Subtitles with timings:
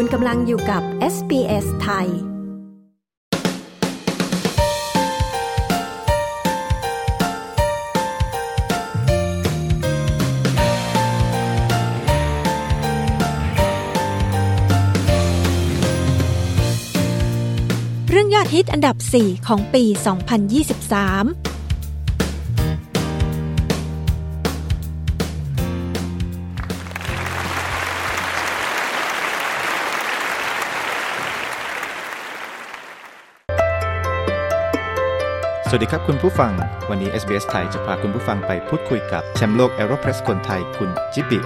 [0.00, 0.82] คุณกำลังอยู่กับ
[1.14, 19.84] SBS ไทย เรื่องยอดฮิตอันดับ 4 ของปี
[20.46, 21.47] 2023
[35.70, 36.52] สวัสดีครับคุณผู้ฟัง
[36.90, 41.40] วันนี้ SBS ไทยจะพาคุณผู้ฟังไปพูดคุยกับแชมป์โลก Aeropress คนไทยคุณจิบิ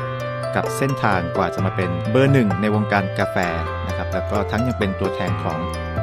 [0.55, 3.37] กับเส้นทางกว่าจะมาเป็นเบอร์หนึ่งในวงการกาแฟ
[3.87, 5.59] นะครับแล้วก็ทั้งยังเป็นตัวแทนของ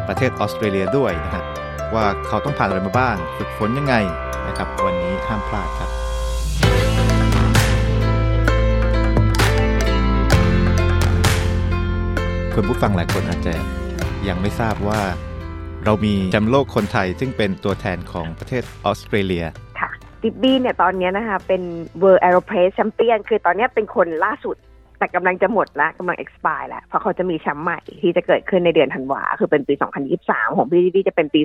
[0.07, 1.45] ประเทศออสเตรเลียด้วยนะครับ
[1.95, 3.95] ว่าเขาต้องผ่านอะไรมาบ้างฝึกฝนยังไง
[4.47, 5.89] นะครับวันนี้ห้ามพลาดครับ
[12.53, 13.53] คุณผู้ฟังหลายคนอาจจะ
[14.27, 15.01] ยังไม่ทราบว่า
[15.85, 19.45] เรามีแชมป์โลกคนไทย ซึ่งเป็นตัวแทนของประเทศออสเตรเลีย
[19.79, 19.89] ค่ะ
[20.23, 21.61] ดิบบี้เนี่ยตอนนี้นะคะเป็น
[22.01, 24.55] World Aeropress Champion คือตอนนี้เป็นคนล่าสุด
[24.97, 29.73] แต่กำลังจะหมดแล้วกำลัง expire แล้วเพราะเขาจะมีแชมป์ใหม่ที่จะเกิดขึ้นในเดือนธันวาคือเป็นปี
[30.15, 31.41] 2023 ของพี่ดิบบี้จะเป็นปี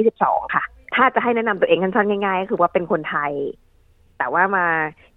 [0.00, 0.64] 2022 ค่ะ
[0.94, 3.32] ถ้าจะให้แนะนำตัวเองสั้นๆง่ายๆก็คือว่าเป็นคนไทย
[4.18, 4.66] แต่ว่ามา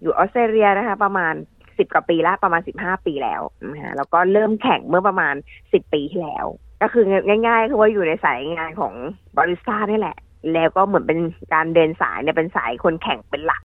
[0.00, 1.34] อยู่ออสเตรเลียนะคะ ประมาณ
[1.66, 6.46] 10 กว่าปีแล้วประมาณ 15 ปีแล้วนะฮะแล้วก็เริ่มแข่งเมื่อประมาณ 10 ปีที่แล้ว
[6.82, 7.04] ก็คือ
[7.46, 8.94] ง่ายๆคือว่าอยู่ในสายงานของ
[9.36, 10.16] บาริสต้านี่แหละ
[10.52, 11.18] แล้วก็เหมือนเป็น
[11.54, 13.62] การเดินสายเนี่ยเป็นสายคนแข่งเป็นหลัก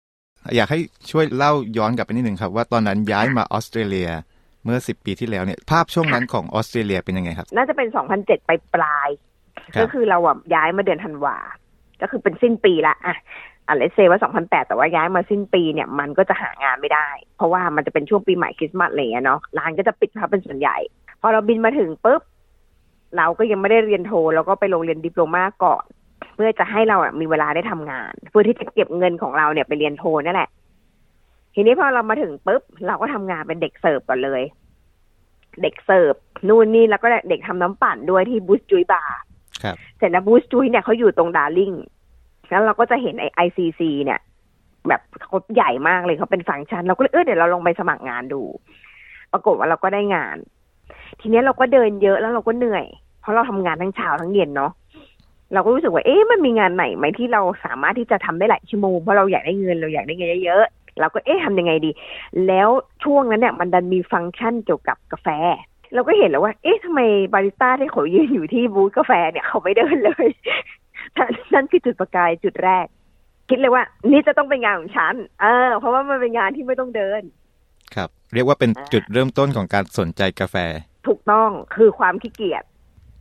[0.56, 0.80] อยากให้
[1.12, 4.10] ช่วยเล่าย้อนกลับไปนิดหนึ่งครับ ว่าตอนนั้นย้ายมาออสเตรเลีย
[4.64, 7.88] เมื่อ10ปีที่แล้วเนี่ยภาพช่วงนั้นของออสเตรเลียเป็นยังไงครับ น่าจะเป็น
[8.18, 9.10] 2007ไปปลาย
[9.76, 11.38] ครับก็คือเราอะย้ายมาเดือนธันวา
[12.02, 13.18] ก็คือเป็นสิ้นปีละอะ
[13.68, 20.78] อะเลเซว่า2008แต่ว่าย้ายมาสิ้นปีเนี่ยมันก็จะหางานไม่ได้ เพราะว่ามันจะเป็นช่วงปีใหม่คริสต์มาสอะไรอย่างเงี้ยเนาะร้านก็จะปิดครับเป็นส่วนใหญ่
[21.22, 22.22] พอเราบินมาถึงปุ๊บ
[23.18, 25.86] เราก็ยังไม่ได้เรียนโทเราก็ไปลงเรียน diploma ก่อน
[26.36, 30.50] เพื่อจะให้เราอะมีเวลาได้ทำงาน เพื่อที่จะเก็บเงินของเราเนี่ยไปเรียนโทนั่นแหละ
[31.56, 34.42] ทีนี้พอเรามาถึงปุ๊บเราก็ทำงานเป็นเด็กเสิร์ฟก่อนเลย
[35.62, 36.14] เด็กเสิร์ฟ
[36.48, 39.20] นู่นนี่แล้วก็เด็กทำน้ำปั่นด้วยที่ Boost Juice Bar
[39.64, 41.74] ครับเสร็จแล้ว Boost Juice เนี่ยเขาอยู่ตรง Darling
[42.50, 44.20] แล้วเราก็จะเห็นไอไอซีซีเนี่ย
[44.88, 48.42] แบบเขาใหญ่มากเลยเขาเป็นฟังก์ชัน เราก็เลยเออเดี๋ยวเราลองไปสมัครงานดู
[49.32, 50.38] ปรากฏว่าเราก็ได้งาน
[51.20, 52.86] ทีเนี้ยเราก็เดินเยอะแล้วเราก็เหนื่อย
[53.22, 54.72] เพราะเราทำงานทั้งเช้าทั้งเย็นเนาะ
[55.54, 61.92] เราก็รู้สึกว่าเอ๊ะมันมีงานไหนไหมที่เราสามารถที่จะทำได้หลายชั่วโมงเพราะเราอยากได้เงินเราอยากได้เงินเยอะๆเราก็เอ๊ะทำยังไงดี
[62.48, 62.70] แล้ว
[63.04, 65.28] ช่วงนั้นเนี่ยมันดันมีฟังก์ชันเกี่ยวกับกาแฟ
[65.94, 67.02] เราก็เห็นแล้วว่า เอ๊ะทำไม
[67.34, 70.28] บาริสต้าที่เขายืนอยู่ที่บูธกาแฟเนี่ยเขาไม่เดินเลย
[71.54, 72.86] นั่นคือจุดประกายจุดแรก
[73.50, 77.22] คิดเลยว่า นี่จะต้องเป็นงานของฉันเออ เพราะว่ามันเป็นงานที่ไม่ต้องเดิน
[77.96, 80.56] ครับ เรียกว่าเป็นอ่าจุดเริ่มต้นของการสนใจกาแฟ
[81.08, 82.64] ถูกต้องคือความขี้เกียจ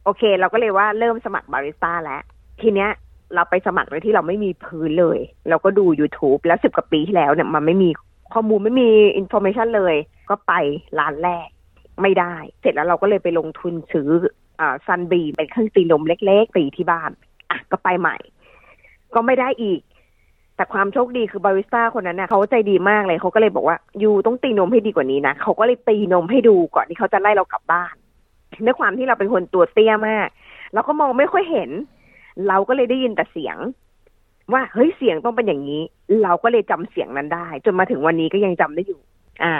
[0.04, 2.22] โอเค เราก็เลยว่าเริ่มสมัครบาริสต้าแล้ว
[2.60, 2.90] ทีเนี้ย
[3.34, 5.18] เราไปสมัครโดยที่เราไม่มีพื้นเลย
[5.48, 7.90] เราก็ดู YouTube แล้วสิบกว่าปีที่แล้วเนี่ยมันไม่มี
[8.32, 9.94] ข้อมูลไม่มีอินโฟ a t ชันเลย
[10.30, 10.52] ก็ไป
[10.98, 11.48] ร้านแรก
[12.02, 14.10] ไม่ได้ เสร็จแล้วเราก็เลยไปลงทุนซื้อ
[14.60, 17.10] อ่าซันบีเป็นเครื่องตีลมเล็กๆตีที่บ้าน
[17.50, 18.16] อะก็ไปใหม่
[19.14, 19.80] ก็ไม่ได้อีก
[20.58, 27.94] แต่ความโชคดีคือบาริสต้าคนนั้นเนี่ยเขาใจดีมากเลยเขาก็เลยบอกว่ายูต้องตีนมให้ดีกว่านี้นะเขาก็เลยตีนมให้ดูก่อนที่เขาจะไล่เรากลับบ้าน
[28.64, 30.28] ด้วยความที่เราเป็นคนตัวเตี้ยมาก
[30.74, 31.70] เราก็มองไม่ค่อยเห็น
[32.48, 33.56] เราก็เลยได้ยินแต่เสียง
[34.52, 35.82] ว่าเฮ้ยเสียงต้องเป็นอย่างนี้
[36.22, 39.00] เราก็เลยจำเสียงนั้นได้ จนมาถึงวันนี้ก็ยังจำได้อยู่
[39.42, 39.54] อ่า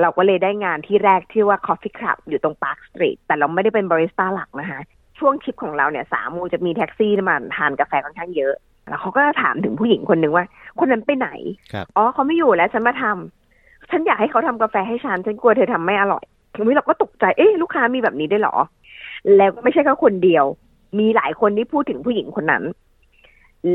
[0.00, 4.80] เราก็เลยได้งานที่แรกที่ว่า Coffee Club อยู่ตรง Park Street แต่เราไม่ได้เป็นบาริสต้าหลักนะคะ
[5.18, 8.54] ช่วงทริปของเราเนี่ยสามโมงจะมีแท็กซี่มาทานกาแฟค่อนข้างเยอะ
[8.88, 10.44] แล้วเขาก็ถามถึงผู้หญิงคนหนึ่งว่า
[10.78, 11.28] คนนั้นไปไหน
[11.72, 18.56] ครับอ๋อเขาไม่อยู่แล้วฉันมาทำฉันอยากให้เขาทำกาแฟให้ฉันฉันกลัวเธอทำไม่อร่อยทีนี้เราก็ตกใจเอ๊ะลูกค้ามีแบบนี้ได้วยเหรอ
[19.36, 20.44] แล้วก็ไม่ใช่แค่คนเดียว
[20.98, 22.64] มีหลายคนที่พูดถึงผู้หญิงคนนั้น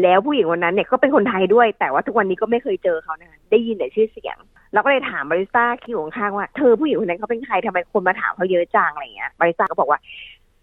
[0.01, 4.37] แล้วผู้หญิงคนนั้นเนี่ยก็เป็นคนไทยด้วย แต่ว่าทุกวันนี้ก็ไม่เคยเจอเขานะได้ยินแต่ชื่อเสียง
[4.73, 9.99] เราก็เลยถามบาริสต้าคิวข้างๆว่าเธอผู้หญิงคนนั้นเขาเป็นใครทำไมคนมาถามเขาเยอะจังอะไรเงี้ยบาริสต้าก็บอกว่า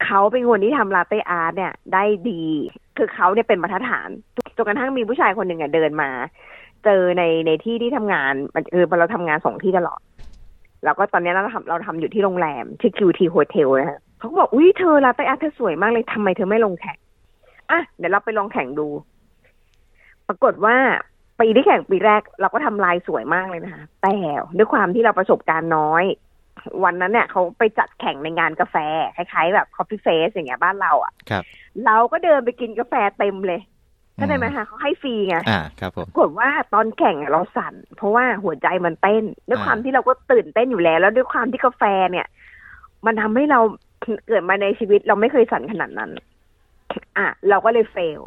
[0.04, 2.44] เขาเป็นคนที่ทำลาเต้อาร์ตเนี่ย ได้ดี
[2.96, 4.08] คือเขาเนี่ยเป็นมาตรฐาน
[4.56, 6.10] จนกระทั่งมีผู้ชายคนหนึ่งอะเดินมา
[6.84, 10.00] เจอในในที่ที่ทำงานมันเออเราทำงานสองที่ตลอด
[10.84, 16.98] แล้วก็ตอนนี้เราทำเราทำอยู่ที่โรงแรมชื่อ QT Hotel นะฮะเขาก็บอกอุ้ยเธอลาเต้อาร์ตเธอสวยมากเลยทำไมเธอไม่ลงแข่ง
[17.70, 18.88] อะเดี๋ยวเราไปลองแข่งดู
[20.28, 20.76] ปรากฏว่า
[21.40, 24.14] ปีที่แข่งปีแรกเราก็ทำลายสวยมากเลยนะคะแต่
[24.56, 26.04] ด้วยความที่เราประสบการณ์น้อย
[26.84, 28.76] วันนั้นเนี่ยเขาไปจัดแข่งในงานกาแฟ
[29.16, 31.44] คล้ายๆ แบบ Coffee Face อย่างเงี้ยบ้านเราอะ่ะครับ
[31.84, 33.60] เราก็เดินไปกินกาแฟเต็มเลย
[34.14, 42.26] เข้าใจไหมคะเขาให้ฟรีไงอ่าครับผมปรากฏว่าตอนแข่งอะเราสั่น เพราะว่าหัวใจมันเต้น ด้วยอ่าความที่เราก็ตื่นเต้นอยู่แล้ว แล้วด้วยความที่กาแฟเนี่ย
[43.06, 43.60] มันทำให้เรา
[44.26, 46.10] เกิดมาในชีวิตเราไม่เคยสั่นขนาดนั้น
[47.18, 48.20] อะ เราก็เลย fail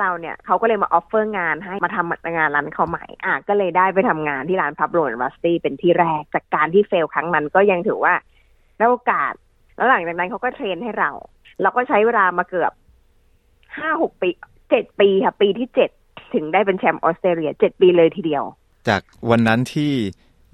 [0.00, 8.14] เราเนี่ยเขาก็เลยมา offer งานให้มาทำงานร้านเขาใหม่อะก็เลยได้ไปทำงานที่ร้าน Pablo and Rusty's เป็นที่แรกจากการที่ fail ครั้งนั้นก็ยังถือว่า
[8.78, 9.32] ได้โอกาส
[9.76, 11.10] แล้วหลังจากนั้นเขาก็ train ให้เรา
[11.62, 12.72] เราก็ใช้เวลามาเกือบ
[13.78, 14.28] ห้าหกปี
[14.70, 15.90] เจ็ดปีค่ะ ปีที่เจ็ด
[16.34, 18.44] ถึงได้เป็นแชมป์ออสเตรเลียเจ็ดปีเลยทีเดียว
[18.88, 19.92] จากวันนั้นที่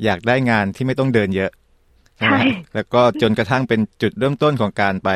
[0.05, 1.51] อยากได้งานที่ไม่ต้องเดินเยอะ
[2.21, 2.39] ใช่
[2.75, 5.11] แล้วก็จนกระทั่งเป็นจุดเริ่มต้นของการไป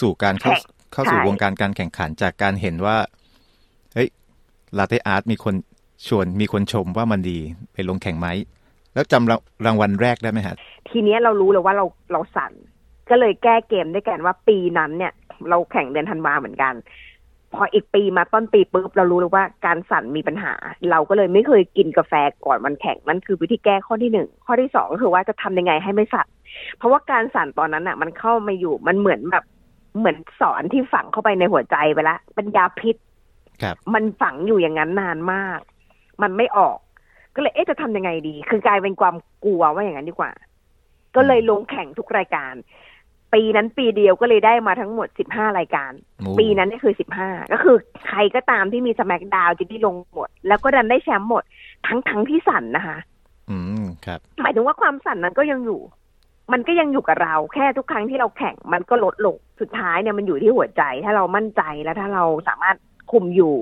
[0.00, 3.17] สู่การเข้าแข่งเข้าสู่ใช่วงการการแข่งขันจากการเห็นว่าเฮ้ย
[4.76, 5.54] ลาเต้อาร์ตมีคน
[6.06, 7.38] ชวนมีคนชมว่ามันดี
[7.72, 8.28] ไปลงแข่งไหม
[8.94, 10.56] แล้วจำรางวัลแรกได้ไหมฮะ
[10.88, 12.52] ทีเนี้ยเรารู้เลยว่าเราเราสั่น
[13.10, 15.12] ก็เลยแก้เกมด้วยกันว่าปีนั้นเนี่ย
[15.50, 16.74] เราแข่งเดือนธันวาเหมือนกัน
[17.54, 20.52] พออีกปีมาต้นปีปุ๊บเรารู้เลยว่าการสั่นมีปัญหา
[20.90, 22.12] เราก็เลยไม่เคยกินกาแฟ
[22.46, 26.28] ก่อนวันแข่งนั่นคือวิธีแก้ข้อที่หนึ่งข้อที่สองก็คือว่าจะทำยังไงให้ไม่สั่น
[26.76, 29.44] เพราะว่าการสั่นตอนนั้นอะ มันเข้ามาอยู่มันเหมือนแบบ
[29.98, 32.96] เหมือนสอนที่ฝังเข้าไปในหัวใจไปละเป็นยาพิษ
[33.94, 35.60] มันฝังอยู่อย่างนั้นนานมาก
[36.22, 36.78] มันไม่ออก
[37.34, 39.14] ก็เลยเอ๊ะจะทำยังไงดี คือกลายเป็นความ
[39.44, 40.32] กลัวว่าอย่างนั้นดีกว่า
[41.16, 42.54] ก็เลยลงแข่งทุกรายการ
[43.34, 47.76] ปีนั้นปีเดียวก็เลยได้มาทั้งหมดสิบห้ารายการโอ้ปีนั้นนี่คือสิบห้าก็คือ
[48.06, 51.44] ใครก็ตามที่มีสมักดาวจะได้ลงหมด แล้วก็ดันได้แชมป์หมด
[51.86, 52.98] ทั้งทั้งที่สั่นนะคะ
[53.50, 55.80] อืมครับหมายถึงว่าความสั่นนั้นก็ยังอยู่
[56.52, 62.76] มันก็ยังอยู่กับเราแค่ทุกครั้งที่เราแข่งมันก็ลดลง สุดท้ายเนี่ยมันอยู่ที่หัวใจ ถ้าเรามั่นใจแล้วถ้าเราสามารถ
[63.10, 63.56] คุมอยู่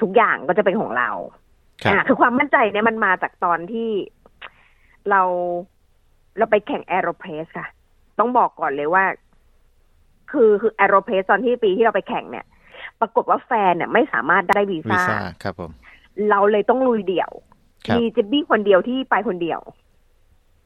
[0.00, 1.10] ทุกอย่างก็จะเป็นของเรา
[1.82, 3.90] ครับอ่าคือความมั่นใจเนี่ยมันมาจากตอนที่
[5.10, 5.22] เรา
[6.38, 7.68] เราไปแข่งแอโรเพสค่ะ
[8.18, 9.04] ต้องบอกก่อนเลยว่า
[10.32, 12.44] คือคือแอโรเพสตอนที่ปีที่เราไปแข่งเนี่ย
[13.00, 15.70] ปรากฏว่าแฟนเนี่ยไม่สามารถได้วีวีซ่าซ่าครับผม
[16.30, 17.30] เราเลยต้องลุยเดี่ยว
[17.86, 19.60] ครับมีเจบบี้คนเดียวที่ไปคนเดียว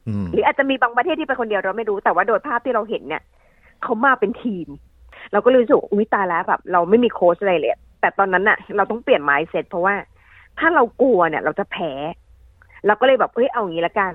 [0.07, 3.23] อืมหรืออาจจะมีบางประเทศที่ไปคนเดียวเราไม่รู้แต่ว่าโดยภาพที่เราเห็นเนี่ย
[3.83, 4.67] เขามาเป็นทีม
[5.31, 9.95] เราก็เลยรู้สึกว่าอุ้ยตายแล้วแบบเราไม่มีโค้ชอะไรเลยแต่ตอนนั้นน่ะเราต้องเปลี่ยน mindset เพราะว่า
[10.59, 11.91] ถ้าเรากลัวเนี่ย เราจะแพ้
[12.85, 14.11] เราก็เลยแบบเฮ้ยเอาอย่างนี้ละกัน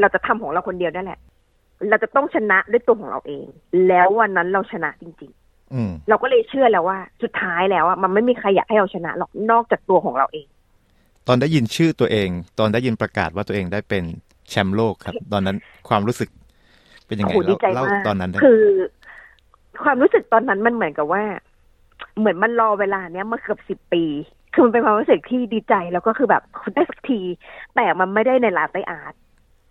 [0.00, 1.18] เราจะทำของเราคนเดียวนั่นแหละ
[1.88, 3.46] เราจะต้องชนะด้วยตัวของเราเอง
[3.88, 5.32] แล้ววันนั้นเราชนะจริง
[5.74, 10.46] อืมๆเราก็เลยเชื่อแล้วว่า สุดท้ายแล้วอะมันไม่มีใครอยากให้เราชนะหรอกนอกจากตัวของเราเอง
[11.28, 12.28] ตอนได้ยินชื่อตัวเอง
[12.58, 14.04] ตอนได้ยินประกาศว่าตัวเองได้เป็น
[14.48, 15.56] แชมป์โลกครับ ตอนนั้น
[15.88, 16.28] ความรู้สึก
[17.06, 18.64] เป็นยังไงโอ้โหดีใจเล่ามาเล่ากตอนนั้นได้คือ
[19.84, 21.22] ความรู้สึกตอนนั้นมันเหมือนกับว่า
[22.18, 24.04] เหมือนมันรอเวลาเนี้ยมาเกือบสิบปี
[24.54, 26.42] คือมันเป็นความรู้สึกที่ดีใจแล้วก็คือแบบ
[26.74, 27.20] ได้สักที
[27.76, 29.14] แต่มันไม่ได้ใน latte art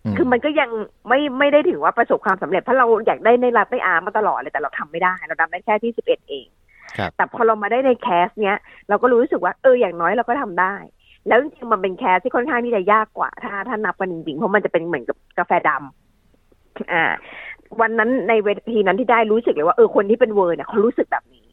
[0.06, 0.69] อืมคือมันก็ยัง
[1.07, 6.48] ไม่ไม่ได้ถือว่าประสบความสำเร็จเพราะเราอยากได้ใน latte art มาตลอดเลยแต่เราทำไม่ได้ เราทำได้แค่ที่สิบเอ็ดเอง
[6.98, 8.57] ครับแต่พอเรามาได้ในแคส เนี้ย
[8.89, 10.75] เราก็รู้สึกว่าเอออย่างน้อยเราก็ทำได้
[11.27, 17.04] แล้วจริงๆมันเป็นแคสที่ค่อนข้างที่จะยากกว่า ถ้าถ้านับกันจริงๆเพราะมันจะเป็นเหมือนกับกาแฟดำอ่า
[17.81, 21.47] วันนั้นในเวทีนั้นที่ได้รู้สึกเลยว่าเออคนที่เป็น world เนี่ยเขารู้สึกแบบนี้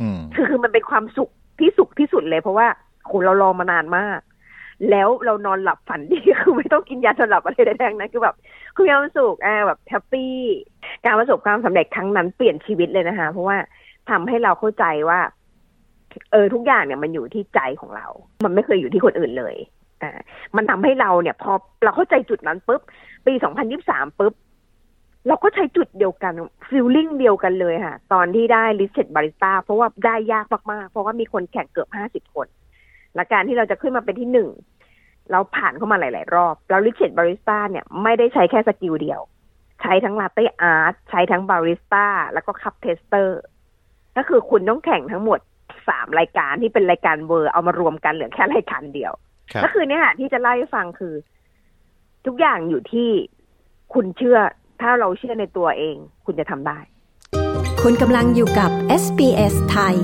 [0.00, 1.30] อืมคือคือมันเป็นความสุข
[1.60, 2.66] ที่สุขที่สุดเลยเพราะว่า
[3.06, 4.20] โหเรารอมานานมาก
[4.90, 8.36] แล้วเรานอนหลับฝันดีคือไม่ต้องกินยานอนหลับอะไรใดๆทั้งนั้นคือแบบ
[8.74, 10.34] คือมีความสุขอ่าแบบแฮปปี้
[11.04, 13.56] การประสบความสำเร็จครั้งนั้นเปลี่ยนชีวิตเลยนะคะ เพราะว่า
[14.10, 15.20] ทำให้เราเข้าใจว่า
[16.32, 18.06] เออทุกอย่างเนี่ยมันอยู่ที่ใจของเรา
[18.44, 19.56] มันไม่เคยอยู่ที่คนอื่นเลย
[20.02, 20.10] อ่า
[20.56, 21.52] มันทำให้เราเนี่ย พอ
[21.84, 22.80] เราเข้าใจจุดนั้นปุ๊บ
[23.26, 23.32] ปี
[23.76, 24.34] 2023ปุ๊บ
[25.26, 26.32] เราก็ใช้จุดเดียวกัน
[26.68, 32.46] feeling เดียวกันเลยค่ะ ตอนที่ได้ลิสเ e ตบาริสต้าเพราะว่าได้ยากมากๆ เพราะว่ามีคนแข่งเกือบห้าสิบคน
[33.14, 34.48] และการที่เราจะขึ้นมาเป็นที่หนึ่ง
[35.30, 39.20] เราผ่านเข้ามาหลาย ๆ รอบแล้วลิสเ e ตบาริสต้าเนี่ยไม่ได้ใช้แค่ skill เดียว
[39.82, 43.40] ใช้ทั้ง latte art ใช้ทั้งบาริสต้าแล้วก็ cup taster
[44.16, 45.40] ก็คือคุณต้องแข่งทั้งหมด
[45.88, 49.12] สามรายการที่เป็นรายการ world เอามารวมกันเหลือแค่รายการเดียว
[49.52, 51.14] ครับก็คือเนี่ยค่ะที่จะเล่าให้ฟังคือ
[52.26, 53.10] ทุกอย่างอยู่ที่
[53.94, 54.38] คุณเชื่อ
[54.82, 55.96] ถ้าเราเชื่อในตัวเอง
[56.26, 56.78] คุณจะทำได้
[57.82, 58.70] คุณกำลังอยู่กับ
[59.02, 59.96] SBS ไทย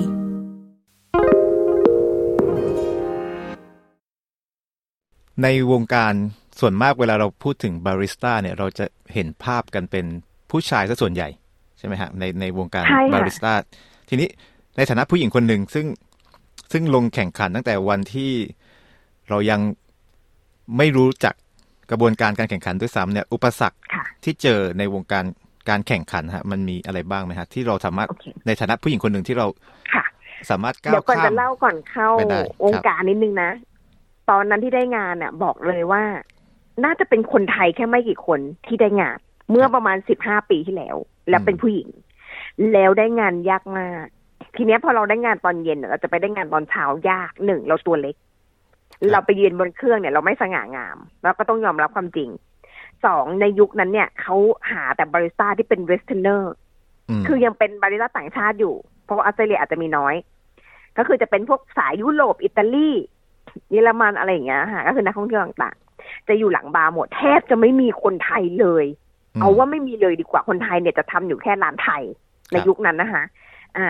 [5.43, 6.15] ในวงการ
[6.61, 10.07] ส่วนมากเวลาเราพูดถึงบาริสต้าเนี่ยเราจะเห็นภาพกันเป็น
[10.51, 11.29] ผู้ชายซะส่วนใหญ่
[11.79, 13.53] ใช่ไหมฮะในในวงการใช่ค่ะบาริสต้า
[14.09, 14.29] ทีนี้
[14.77, 15.87] ในฐานะผู้หญิงคนหนึ่งซึ่ง
[16.73, 18.33] ซึ่งลงแข่งขันตั้งแต่วันที่
[19.29, 19.61] เรายัง
[20.77, 21.35] ไม่รู้จัก
[21.91, 25.25] กระบวนการการแข่งขันด้วยซ้ำเนี่ยอุปสรรคค่ะที่เจอในวงการ
[25.69, 29.47] การแข่งขันฮะมันมีอะไรบ้างไหมฮะที่เราสามารถโอเคในฐานะผู้หญิงคนหนึ่งที่เรา
[29.95, 30.05] ค่ะ
[30.51, 33.51] สามารถก้าเดี๋ยววก่อนข้ามจะเล่าก่อนเข้าไปได้วงการนิดนึงนะ
[34.31, 36.03] ตอนนั้นที่ได้งานน่ะบอกเลยว่า
[36.85, 39.19] น่าจะเป็นคนไทยแค่ไม่กี่คนที่ได้งาน
[39.51, 40.97] เมื่อประมาณสิบห้าปีที่แล้ว
[41.29, 41.89] แล้วเป็นผู้หญิง
[42.73, 44.07] แล้วได้งานยากมาก
[44.57, 48.17] ทีเนี้ยพอเราได้งานตอนเย็นน่ะเราจะไปได้งานตอนเช้ายากหนึ่งเราตัวเล็ก
[49.13, 52.29] เราไปยืนบนเครื่องเนี่ยเราไม่สง่างามแล้วก็ต้องยอมรับความจริง
[53.05, 54.37] สองในยุคนั้นเนี่ยเขา
[54.71, 56.53] หาแต่บาริสต้าที่เป็น Westerner อื
[57.21, 58.75] มคือยังเป็นบาริสต้าต่างชาติอยู่
[59.05, 60.15] เพราะว่าออสเตรเลียอาจจะมีน้อย
[60.97, 62.91] ก็คือจะเป็นพวกสายยุโรปอิตาลี
[63.71, 68.85] เยอรมันอะไรอย่างเงี้ยค่ะก็คือนักท่องเที่ยวต่างๆ จะอยู่หลังบาร์หมดแทบจะไม่มีคนไทยเลย
[69.39, 72.03] มเอาว่าไม่มีเลยดีกว่าคนไทยเนี่ยจะทำอยู่แค่ร้านไทย
[72.51, 73.23] ในครับยุคนั้นนะคะ
[73.77, 73.87] อ่า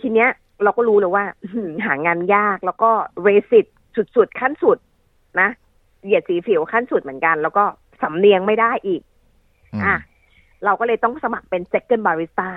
[0.00, 0.28] ทีเนี้ย
[0.62, 2.90] เราก็รู้เลยว่าอื้อหือหางานยากแล้วก็
[3.22, 3.66] racist
[4.16, 4.78] สุดๆขั้นสุด
[5.40, 5.48] นะ
[6.04, 7.64] เหยียดสีผิวขั้นสุดเหมือนกัน แล้วก็
[8.02, 9.02] สำเนียงไม่ได้อีก
[9.80, 9.96] มอะ
[10.64, 12.50] เราก็เลยต้องสมัครเป็น second barista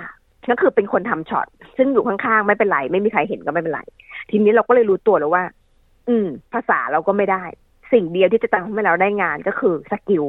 [0.50, 1.46] ก็คือเป็นคนทำช็อต
[1.76, 3.80] ซึ่งอยู่ข้างๆ ไม่เป็นไร ไม่มีใครเห็นก็ไม่เป็นไร
[4.30, 5.44] ทีนี้เราก็เลยรู้ตัวแล้วว่า
[6.08, 7.44] อืม ภาษาเราก็ไม่ได้
[7.92, 10.24] สิ่งเดียวที่จะทำให้เราได้งานก็คือ skill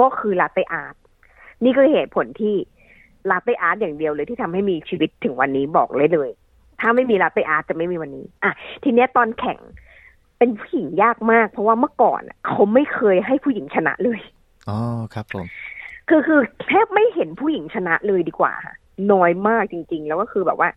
[0.00, 0.94] ก็คือลาเต้อาร์ต
[1.64, 2.54] นี่คือเหตุผลที่
[3.30, 6.30] ลาเต้อาร์ตอย่างเดียวเลยที่ทำให้มีชีวิตถึงวันนี้บอกเลยเลย
[6.80, 9.58] ถ้าไม่มีลาเต้อาร์ตจะไม่มีวันนี้ อะ ทีเนี้ยตอนแข่ง
[10.38, 14.20] เป็นผู้หญิงยากมาก เพราะว่าเมื่อก่อนอะเขาไม่เคยให้ผู้หญิงชนะเลย
[14.68, 14.78] อ๋อ
[15.14, 15.46] ครับผม
[16.08, 18.74] คือคือแทบไม่เห็นผู้หญิงชนะเลยดีกว่าค่ะ
[19.12, 20.68] น้อยมากจริง ๆ แล้วก็คือแบบว่า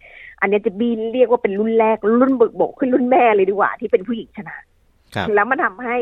[0.42, 4.56] อันเนี้ยจะบีเรียกว่าเป็นรุ่นแรกรุ่นเบิกโบกขึ้นรุ่นแม่เลยดีกว่า ที่เป็นผู้หญิงชนะ
[5.16, 5.98] ครับแล้วมันทำให้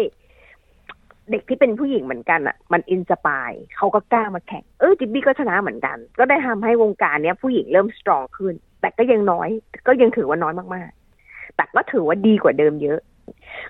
[1.32, 9.50] เด็กที่เป็นผู้หญิงเหมือนกันอะ มัน inspire เขาก็กล้ามาแข่งเออจิบบี้ก็ชนะเหมือนกัน ก็ได้ทำให้วงการเนี้ยผู้หญิงเริ่ม strong ขึ้น แต่ก็ยังน้อย
[9.88, 13.00] ก็ยังถือว่าน้อยมากๆ แต่ก็ถือว่าดีกว่าเดิมเยอะ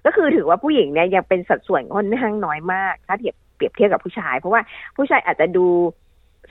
[0.06, 4.62] ก็คือถือว่าผู้หญิงเนี่ยยังเป็นสัดส่วนค่อนข้างน้อยมาก ถ้าเทียบเปรียบเทียบกับผู้ชาย เพราะว่า
[4.98, 5.66] ผู้ชายอาจจะดู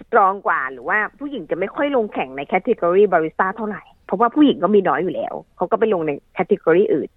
[0.01, 7.09] strong กว่าหรือว่าผู้หญิงจะไม่ค่อยลงแข่งใน category บาริสต้าเท่าไหร่ เพราะว่าผู้หญิงก็มีน้อยอยู่แล้วเขาก็ไปลงใน categรีอื่น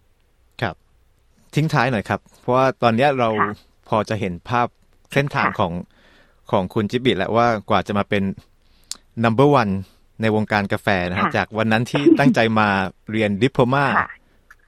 [1.56, 3.52] ทิ้งท้ายหน่อยครับ เพราะว่าตอนเนี้ยเราค่ะ
[3.90, 4.68] พอจะเห็นภาพ
[5.14, 5.74] เส้นทางค่ะของ
[6.52, 8.24] ของคุณจิบบิแล้วว่ากว่าจะมาเป็น
[9.24, 9.72] number one
[10.22, 12.68] ในวงการกาแฟนะครับค่ะจากวันนั้นที่ตั้งใจมา
[13.12, 14.10] เรียนดิปโ o มาค่ะ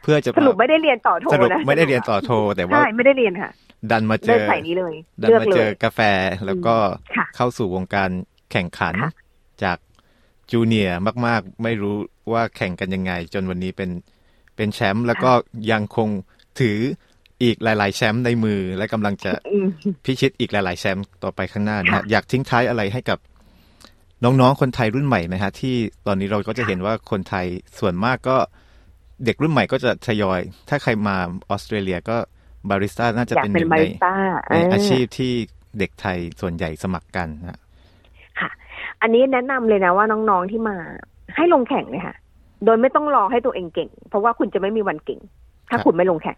[0.01, 3.51] เพื่อจะสรุปไม่ได้เรียนต่อโทสรุปนะไม่ได้เรียนต่อโท แต่ว่าใช่ไม่ได้เรียนค่ะ
[3.91, 5.99] ดันมาเจเลือกอใส่นี้เลยดันเลือกมาเลเจอยกาแฟ
[6.45, 6.75] แล้วก็
[7.15, 8.09] ค่ะเข้าสู่วงการ
[8.51, 9.11] แข่งขันค่ะ
[9.63, 9.77] จาก
[10.51, 11.95] จูเนียร์มาก ๆ ไม่รู้
[12.33, 13.89] ว่าแข่งกันยังไง จนวันนี้เป็น
[14.55, 15.31] เป็นแชมป์แล้วก็
[15.71, 16.09] ยังคง
[16.59, 16.77] ถือ
[17.43, 19.67] อีกหลาย ๆ แชมป์ในมือ และกำลังจะอืม
[20.05, 23.19] พิชิตอีกหลาย ๆ แชมป์ต่อไปข้างหน้านะฮะค่ะอยากทิ้งท้ายอะไรให้กับ
[24.23, 25.75] น้อง ๆ คนไทยรุ่นใหม่ไหมฮะ ที่
[26.07, 27.45] ตอนนี้เราก็จะเห็นว่าคนไทย
[27.79, 28.37] ส่วนมากก็
[29.25, 31.15] เด็กรุ่นใหม่ก็จะทยอย ถ้าใครมา
[31.49, 32.17] ออสเตรเลียก็
[32.69, 34.13] บาริสต้าน่าจะอยากเป็นหเป็นนึ่งบาในริสต้า
[34.51, 35.33] ในอาเชีพที่
[35.79, 37.59] เด็กไทยส่วนใหญ่สมัครกันนะ
[39.01, 40.75] อันนี้แนะนำเลยนะว่าน้องๆที่มา
[41.35, 42.15] ให้ลงแข่งเลยค่ะ
[42.65, 45.19] โดยไม่ต้องรอให้ตัวเองเก่ง เพราะว่าคุณจะไม่มีวันเก่ง
[45.69, 46.37] ถ้าครับคุณไม่ลงแข่ง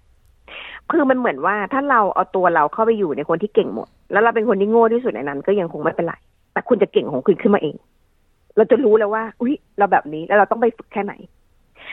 [0.91, 6.13] คือมันเหมือนว่าถ้าเราเอาตัวเราเข้าไปอยู่ในคนที่เก่งหมด แล้วเราเป็นคนที่โง่ที่สุดในนั้น ก็ยังคงไม่เป็นไร
[6.53, 7.75] แต่คุณจะเก่งของคุณขึ้นมาเอง
[8.57, 11.13] เราจะรู้แล้วว่า อุ้ยเราแบบนี้แล้วเราต้องไปฝึกแค่ไหน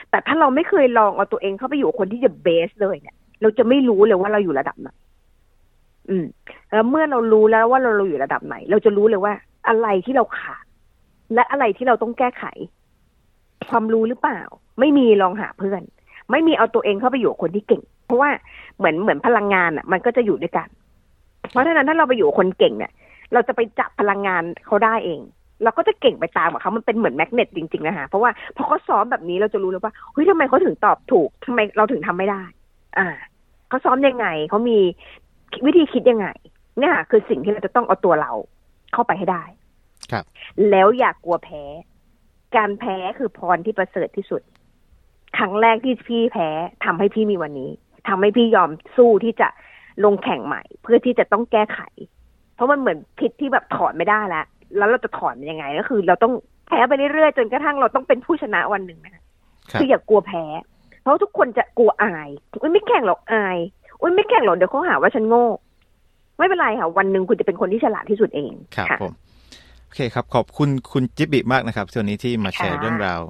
[0.09, 4.89] แต่ถ้าเราไม่เคยลองเอาตัวเองเข้าไปอยู่คนที่จะเบสเลยเนี่ย เราจะไม่รู้เลยว่าเราอยู่ระดับไหน
[6.09, 6.25] อืม
[6.71, 9.33] แล้วเมื่อเรารู้แล้วว่าเราเราอยู่ระดับไหน เราจะรู้เลยว่า
[9.67, 10.65] อะไรที่เราขาด
[11.33, 12.43] และอะไรที่เราต้องแก้ไข
[13.69, 14.39] ความรู้หรือเปล่า
[14.79, 15.81] ไม่มีลองหาเพื่อน
[16.31, 18.29] ไม่มีเอาตัวเองเข้าไปอยู่คนที่เก่ง เพราะว่า
[18.77, 20.67] เหมือนเหมือนพลังงานอะ มันก็จะอยู่ด้วยกัน
[21.51, 22.91] เพราะฉะนั้นถ้าเราไปอยู่คนเก่งเนี่ย
[23.33, 25.19] เราจะไปจับพลังงานเขาได้เอง
[25.63, 32.43] เราก็จะเก่งไปตามกับเขามันเป็นเหมือนแมกเนตจริง ๆ นะคะเพราะว่าพอเขาซ้อมแบบนี้เราจะรู้เลยว่าเฮ้ยทำไมเขาถึงตอบถูกทำไมเราถึงทำไม่ได้
[32.97, 33.07] อ่า
[33.69, 34.79] เขาซ้อมยังไงเขามี
[35.65, 36.27] วิธีคิดยังไง
[36.79, 38.31] เนี่ยค่ะคือสิ่งที่เราจะต้องเอาตัวเรา
[38.93, 39.43] เข้าไปให้ได้
[40.11, 40.25] ครับ
[40.69, 41.63] แล้วอย่ากกลัวแพ้
[42.55, 44.41] การแพ้คือพรที่ประเสริฐที่สุด
[45.37, 46.49] ครั้งแรกที่พี่แพ้
[46.85, 47.69] ทำให้พี่มีวันนี้
[48.07, 49.47] ทำให้พี่ยอมสู้ที่จะ
[50.03, 51.79] ลงแข่งใหม่ เพื่อที่จะต้องแก้ไข
[52.55, 54.45] เพราะมันเหมือนพิษที่แบบถอนไม่ได้แล้ว
[54.77, 56.33] แล้วเราจะถอนมันยังไง ก็คือ เราต้อง
[56.67, 59.23] แพ้ไปเรื่อยๆจนกระทั่งเราต้องเป็นผู้ชนะวันหนึ่งนะคะ
[59.71, 60.43] ครับคืออย่ากกลัวแพ้
[61.01, 62.29] เพราะทุกคนจะกลัวอาย
[62.61, 63.57] อุ้ยไม่แข่งหรอกอาย
[64.01, 65.45] อุ้ยไม่แข่งหรอกเดี๋ยวเขาหาว่าฉันโง่
[66.37, 69.11] ไม่เป็นไรค่ะ วันหนึ่งคุณจะเป็นคนที่ฉลาดที่สุดเองครับค่ะผม
[69.85, 73.21] โอเคครับ ขอบคุณคุณจิบบิมากนะครับส่วนนี้ที่มาแชร์ค่ะเรื่องราว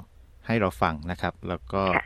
[0.48, 2.06] ให้เราฟังนะครับ แล้วก็ค่ะ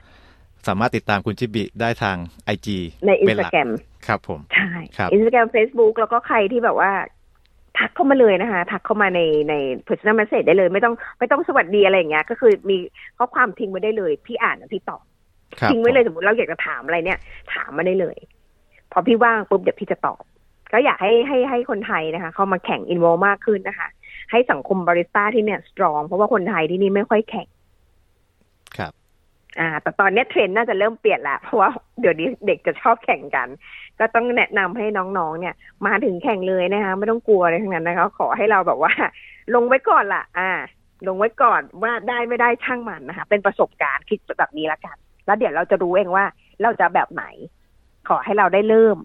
[0.67, 2.17] สามารถติดตามคุณจิบบิได้ทาง
[2.55, 2.67] IG
[3.07, 3.69] ในอินเป็นสหตาลักแกรม
[4.07, 6.91] ครับผม ใช่ครับอินสตาแกรมเฟซบุ๊กแล้วก็ใครที่แบบว่า
[7.77, 9.53] ทักเข้ามาเลยนะคะ ทักเข้ามาในใน
[9.87, 12.77] personal message ได้เลย ไม่ต้องไม่ต้องสวัสดีอะไรอย่างเงี้ย ก็คือมี
[13.17, 15.03] ข้อความทิ้งไว้ได้เลย พี่อ่านแล้วพี่ตอบ
[15.59, 17.19] ครับทิ้งไว้เลยสมมติเราอยากจะถามอะไรเนี่ย
[17.53, 18.17] ถามมาได้เลย
[18.91, 20.21] พอพี่ว่างปุ๊บเดี๋ยวพี่จะตอบ
[20.71, 23.87] ก็อยากให้ให้ให้คนไทยนะคะ เข้ามาแข่งอินโวมากขึ้นนะคะ
[24.31, 27.62] ให้สังคมบาริสต้าที่เนี่ยสตรองเพราะว่าคนไทยที่นี่ไม่ค่อยแข่งครับ
[29.59, 31.69] อ่า แต่ตอนเนี้ยเทรนด์น่าจะเริ่มเปลี่ยนละเพราะว่า
[32.01, 33.47] เดี๋ยวนี้เด็กจะชอบแข่งกัน
[33.99, 35.55] ก็ต้องแนะนำให้น้องๆ เนี่ย
[35.87, 38.93] มาถึงแข่งเลยนะคะ ไม่ต้องกลัวอะไรทั้งนั้นนะคะ ขอให้เราแบบว่า
[39.55, 40.51] ลงไว้ก่อนล่ะ อ่า
[41.07, 44.95] ลงไว้ก่อนว่าได้ไม่ได้ช่างมันนะคะ เป็นประสบการณ์คิดแบบนี้ละกัน
[45.25, 46.25] แล้วเดี๋ยวเราจะรู้เองว่า
[46.61, 47.25] เราจะแบบไหน
[48.09, 48.97] ขอให้เราได้เริ่ม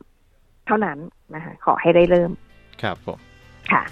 [0.66, 0.98] เท่านั้น
[1.34, 2.30] นะคะ ขอให้ได้เริ่ม
[2.82, 3.18] ครับผม
[3.72, 3.82] ค่ะ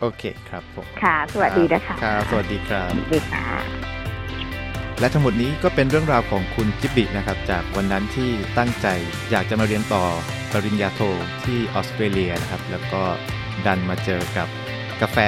[0.00, 4.03] โอเคครับผมค่ะ สวัสดีนะคะครับสวัสดีครับสวัสดีค่ะ
[5.00, 8.86] และทั้งหมดนี้ก็เป็นเรื่องราวของคุณจิบบินะครับ จากวันนั้นที่ตั้งใจ
[9.30, 10.04] อยากจะมาเรียนต่อ
[10.52, 11.00] ปริญญาโท
[11.44, 13.02] ที่ออสเตรเลียนะครับ แล้วก็
[13.66, 14.48] ดันมาเจอกับ
[15.02, 15.18] กาแฟ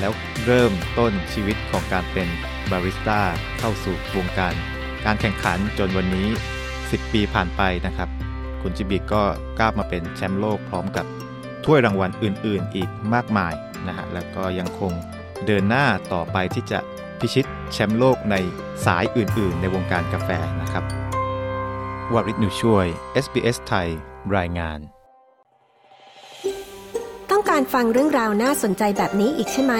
[0.00, 0.12] แล้ว
[0.46, 2.28] เริ่มต้นชีวิตของการเป็น
[2.70, 3.20] บาริสต้า
[3.58, 4.54] เข้าสู่วงการ
[5.04, 6.28] การแข่งขันจนวันนี้
[6.70, 8.08] 10 ปีผ่านไปนะครับ
[8.62, 9.22] คุณจิบบิก็
[9.58, 11.06] ก้าวมาเป็นแชมป์โลกพร้อมกับ
[11.64, 13.54] ถ้วยรางวัลอื่น ๆ อีกมากมาย
[13.86, 14.92] นะฮะแล้วก็ยังคง
[15.46, 16.78] เดินหน้าต่อไปที่จะ
[17.20, 18.36] พิชิตแชมป์โลกใน
[18.84, 20.84] สายอื่น ๆ ในวงการกาแฟนะครับ
[22.12, 22.86] วาริศหนูช่วย
[23.24, 23.88] SBS ไทย
[24.36, 24.78] รายงาน
[27.30, 29.74] ต้องการฟังเรื่องราวน่าสนใจแบบนี้อีกใช่ไหม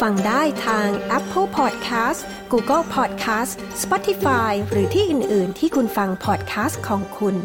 [0.00, 2.20] ฟังได้ทาง Apple Podcast
[2.52, 3.52] Google Podcast
[3.82, 7.36] Spotify หรือที่อื่น ๆ ที่คุณฟัง podcast ของคุณ